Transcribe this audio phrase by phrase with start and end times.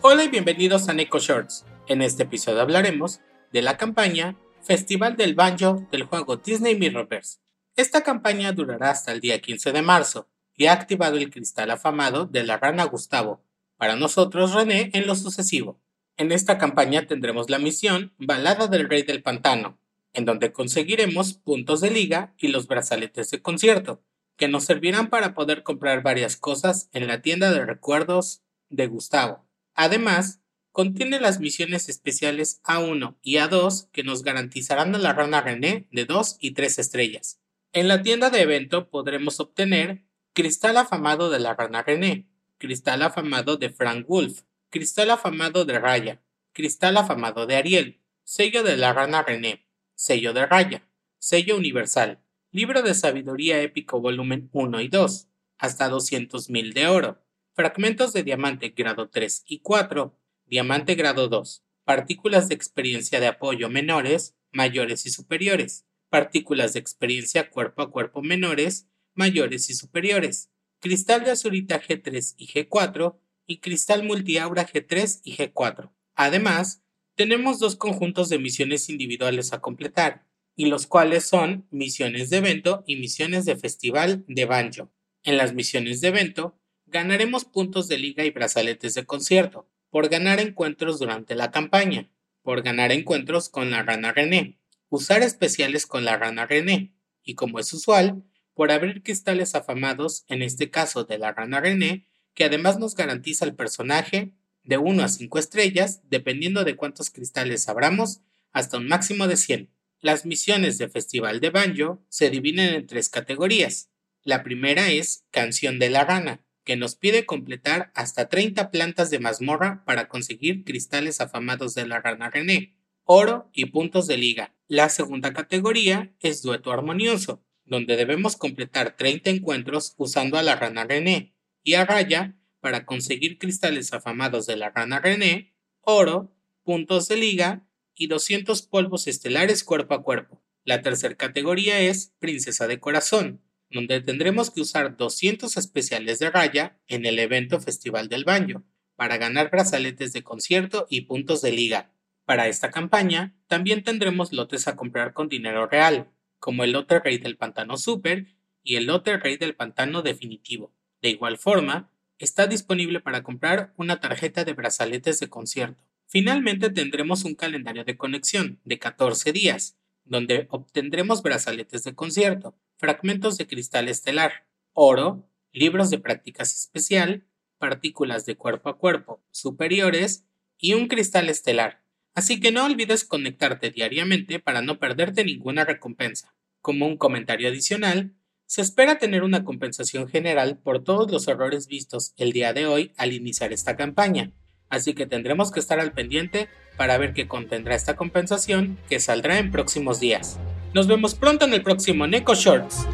[0.00, 1.66] Hola y bienvenidos a Neko Shorts.
[1.88, 3.20] En este episodio hablaremos
[3.52, 7.40] de la campaña Festival del Banjo del juego Disney Mirrorverse.
[7.74, 12.26] Esta campaña durará hasta el día 15 de marzo y ha activado el cristal afamado
[12.26, 13.42] de la rana Gustavo,
[13.76, 15.80] para nosotros René en lo sucesivo.
[16.16, 19.80] En esta campaña tendremos la misión Balada del Rey del Pantano,
[20.12, 24.00] en donde conseguiremos puntos de liga y los brazaletes de concierto,
[24.36, 29.47] que nos servirán para poder comprar varias cosas en la tienda de recuerdos de Gustavo.
[29.80, 30.40] Además,
[30.72, 36.04] contiene las misiones especiales A1 y A2 que nos garantizarán a la rana René de
[36.04, 37.40] 2 y 3 estrellas.
[37.72, 42.26] En la tienda de evento podremos obtener Cristal afamado de la rana René,
[42.58, 48.76] Cristal afamado de Frank Wolf, Cristal afamado de Raya, Cristal afamado de Ariel, sello de
[48.76, 50.88] la rana René, sello de Raya,
[51.20, 52.18] sello universal,
[52.50, 57.22] libro de sabiduría épico volumen 1 y 2, hasta 200.000 de oro,
[57.58, 63.68] fragmentos de diamante grado 3 y 4, diamante grado 2, partículas de experiencia de apoyo
[63.68, 71.24] menores, mayores y superiores, partículas de experiencia cuerpo a cuerpo menores, mayores y superiores, cristal
[71.24, 75.90] de azurita G3 y G4 y cristal multiaura G3 y G4.
[76.14, 76.84] Además,
[77.16, 82.84] tenemos dos conjuntos de misiones individuales a completar, y los cuales son misiones de evento
[82.86, 84.92] y misiones de festival de banjo.
[85.24, 86.56] En las misiones de evento,
[86.90, 92.10] ganaremos puntos de liga y brazaletes de concierto, por ganar encuentros durante la campaña,
[92.42, 94.58] por ganar encuentros con la rana René,
[94.88, 98.22] usar especiales con la rana René, y como es usual,
[98.54, 103.44] por abrir cristales afamados, en este caso de la rana René, que además nos garantiza
[103.44, 104.32] el personaje
[104.64, 108.20] de 1 a 5 estrellas, dependiendo de cuántos cristales abramos,
[108.52, 109.70] hasta un máximo de 100.
[110.00, 113.90] Las misiones de Festival de Banjo se dividen en tres categorías.
[114.22, 119.18] La primera es Canción de la Rana, que nos pide completar hasta 30 plantas de
[119.18, 124.54] mazmorra para conseguir cristales afamados de la rana René, oro y puntos de liga.
[124.66, 130.84] La segunda categoría es Dueto Armonioso, donde debemos completar 30 encuentros usando a la rana
[130.84, 137.16] René y a Raya para conseguir cristales afamados de la rana René, oro, puntos de
[137.16, 140.44] liga y 200 polvos estelares cuerpo a cuerpo.
[140.64, 143.40] La tercera categoría es Princesa de Corazón,
[143.70, 148.64] donde tendremos que usar 200 especiales de Raya en el evento Festival del Baño
[148.96, 151.92] para ganar brazaletes de concierto y puntos de liga.
[152.24, 157.18] Para esta campaña también tendremos lotes a comprar con dinero real, como el lote rey
[157.18, 158.26] del pantano super
[158.62, 160.74] y el lote rey del pantano definitivo.
[161.00, 165.82] De igual forma, está disponible para comprar una tarjeta de brazaletes de concierto.
[166.06, 173.36] Finalmente tendremos un calendario de conexión de 14 días, donde obtendremos brazaletes de concierto, fragmentos
[173.36, 177.26] de cristal estelar, oro, libros de prácticas especial,
[177.58, 180.24] partículas de cuerpo a cuerpo superiores
[180.56, 181.82] y un cristal estelar.
[182.14, 186.34] Así que no olvides conectarte diariamente para no perderte ninguna recompensa.
[186.60, 188.14] Como un comentario adicional,
[188.46, 192.92] se espera tener una compensación general por todos los errores vistos el día de hoy
[192.96, 194.32] al iniciar esta campaña,
[194.70, 199.38] así que tendremos que estar al pendiente para ver qué contendrá esta compensación que saldrá
[199.38, 200.38] en próximos días.
[200.74, 202.86] Nos vemos pronto en el próximo Neko Shorts.